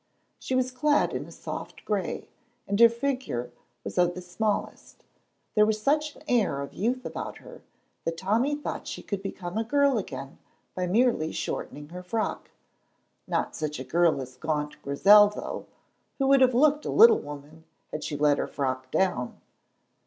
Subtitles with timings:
[0.39, 2.27] She was clad in a soft gray,
[2.67, 3.51] and her figure
[3.83, 5.03] was of the smallest;
[5.53, 7.61] there was such an air of youth about her
[8.03, 10.39] that Tommy thought she could become a girl again
[10.73, 12.49] by merely shortening her frock,
[13.27, 15.67] not such a girl as gaunt Grizel, though,
[16.17, 19.39] who would have looked a little woman had she let her frock down.